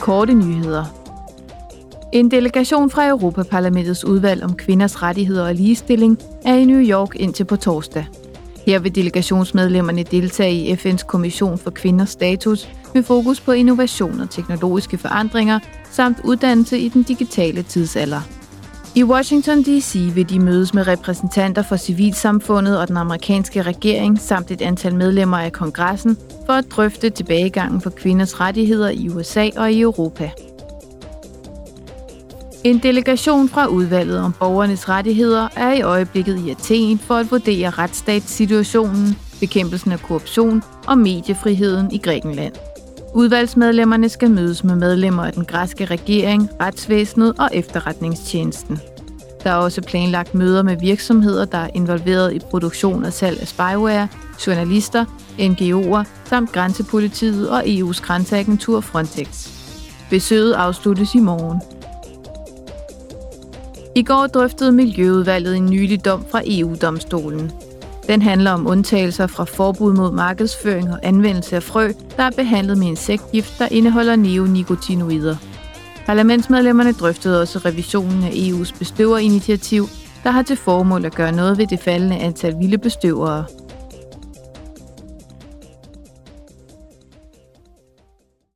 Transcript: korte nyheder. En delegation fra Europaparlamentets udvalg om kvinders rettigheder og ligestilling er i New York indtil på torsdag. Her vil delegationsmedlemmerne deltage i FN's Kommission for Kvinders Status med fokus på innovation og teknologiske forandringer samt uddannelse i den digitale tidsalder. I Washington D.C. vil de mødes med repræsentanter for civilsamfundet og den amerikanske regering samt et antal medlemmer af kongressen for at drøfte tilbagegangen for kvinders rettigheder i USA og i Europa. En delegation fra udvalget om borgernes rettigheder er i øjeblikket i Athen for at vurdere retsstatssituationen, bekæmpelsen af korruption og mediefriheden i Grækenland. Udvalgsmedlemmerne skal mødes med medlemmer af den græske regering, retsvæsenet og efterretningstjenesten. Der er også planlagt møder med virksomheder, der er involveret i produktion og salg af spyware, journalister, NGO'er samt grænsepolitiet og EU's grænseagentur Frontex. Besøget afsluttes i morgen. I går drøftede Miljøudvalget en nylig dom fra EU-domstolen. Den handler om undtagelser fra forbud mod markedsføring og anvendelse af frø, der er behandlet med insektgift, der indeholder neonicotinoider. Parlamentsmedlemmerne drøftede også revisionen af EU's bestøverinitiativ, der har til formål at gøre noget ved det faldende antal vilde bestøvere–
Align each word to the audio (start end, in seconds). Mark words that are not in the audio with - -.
korte 0.00 0.34
nyheder. 0.34 0.84
En 2.12 2.30
delegation 2.30 2.90
fra 2.90 3.08
Europaparlamentets 3.08 4.04
udvalg 4.04 4.44
om 4.44 4.56
kvinders 4.56 5.02
rettigheder 5.02 5.46
og 5.46 5.54
ligestilling 5.54 6.18
er 6.44 6.54
i 6.54 6.64
New 6.64 6.80
York 6.80 7.14
indtil 7.14 7.44
på 7.44 7.56
torsdag. 7.56 8.06
Her 8.66 8.78
vil 8.78 8.94
delegationsmedlemmerne 8.94 10.02
deltage 10.02 10.54
i 10.54 10.72
FN's 10.72 11.06
Kommission 11.06 11.58
for 11.58 11.70
Kvinders 11.70 12.10
Status 12.10 12.68
med 12.94 13.02
fokus 13.02 13.40
på 13.40 13.52
innovation 13.52 14.20
og 14.20 14.30
teknologiske 14.30 14.98
forandringer 14.98 15.58
samt 15.90 16.18
uddannelse 16.24 16.78
i 16.78 16.88
den 16.88 17.02
digitale 17.02 17.62
tidsalder. 17.62 18.39
I 18.94 19.04
Washington 19.04 19.62
D.C. 19.62 20.14
vil 20.14 20.30
de 20.30 20.38
mødes 20.38 20.74
med 20.74 20.86
repræsentanter 20.86 21.62
for 21.62 21.76
civilsamfundet 21.76 22.78
og 22.78 22.88
den 22.88 22.96
amerikanske 22.96 23.62
regering 23.62 24.18
samt 24.18 24.50
et 24.50 24.62
antal 24.62 24.94
medlemmer 24.94 25.38
af 25.38 25.52
kongressen 25.52 26.16
for 26.46 26.52
at 26.52 26.64
drøfte 26.70 27.10
tilbagegangen 27.10 27.80
for 27.80 27.90
kvinders 27.90 28.40
rettigheder 28.40 28.90
i 28.90 29.08
USA 29.08 29.48
og 29.56 29.72
i 29.72 29.80
Europa. 29.80 30.30
En 32.64 32.78
delegation 32.78 33.48
fra 33.48 33.66
udvalget 33.66 34.20
om 34.20 34.32
borgernes 34.32 34.88
rettigheder 34.88 35.48
er 35.56 35.72
i 35.72 35.82
øjeblikket 35.82 36.38
i 36.46 36.50
Athen 36.50 36.98
for 36.98 37.14
at 37.14 37.30
vurdere 37.30 37.70
retsstatssituationen, 37.70 39.18
bekæmpelsen 39.40 39.92
af 39.92 40.00
korruption 40.00 40.62
og 40.86 40.98
mediefriheden 40.98 41.92
i 41.92 41.98
Grækenland. 41.98 42.69
Udvalgsmedlemmerne 43.14 44.08
skal 44.08 44.30
mødes 44.30 44.64
med 44.64 44.76
medlemmer 44.76 45.24
af 45.24 45.32
den 45.32 45.44
græske 45.44 45.84
regering, 45.84 46.50
retsvæsenet 46.60 47.34
og 47.38 47.48
efterretningstjenesten. 47.52 48.78
Der 49.44 49.50
er 49.50 49.54
også 49.54 49.82
planlagt 49.82 50.34
møder 50.34 50.62
med 50.62 50.76
virksomheder, 50.80 51.44
der 51.44 51.58
er 51.58 51.70
involveret 51.74 52.32
i 52.32 52.38
produktion 52.38 53.04
og 53.04 53.12
salg 53.12 53.40
af 53.40 53.48
spyware, 53.48 54.08
journalister, 54.46 55.04
NGO'er 55.38 56.04
samt 56.24 56.52
grænsepolitiet 56.52 57.50
og 57.50 57.62
EU's 57.64 58.02
grænseagentur 58.02 58.80
Frontex. 58.80 59.48
Besøget 60.10 60.52
afsluttes 60.52 61.14
i 61.14 61.20
morgen. 61.20 61.60
I 63.96 64.02
går 64.02 64.26
drøftede 64.26 64.72
Miljøudvalget 64.72 65.56
en 65.56 65.66
nylig 65.66 66.04
dom 66.04 66.24
fra 66.30 66.42
EU-domstolen. 66.46 67.52
Den 68.10 68.22
handler 68.22 68.50
om 68.50 68.66
undtagelser 68.66 69.26
fra 69.26 69.44
forbud 69.44 69.94
mod 69.94 70.12
markedsføring 70.12 70.92
og 70.92 70.98
anvendelse 71.02 71.56
af 71.56 71.62
frø, 71.62 71.92
der 72.16 72.22
er 72.22 72.30
behandlet 72.30 72.78
med 72.78 72.86
insektgift, 72.86 73.58
der 73.58 73.68
indeholder 73.70 74.16
neonicotinoider. 74.16 75.36
Parlamentsmedlemmerne 76.06 76.92
drøftede 76.92 77.40
også 77.40 77.58
revisionen 77.58 78.24
af 78.24 78.30
EU's 78.30 78.78
bestøverinitiativ, 78.78 79.88
der 80.24 80.30
har 80.30 80.42
til 80.42 80.56
formål 80.56 81.04
at 81.04 81.14
gøre 81.14 81.32
noget 81.32 81.58
ved 81.58 81.66
det 81.66 81.80
faldende 81.80 82.18
antal 82.18 82.58
vilde 82.58 82.78
bestøvere– 82.78 83.44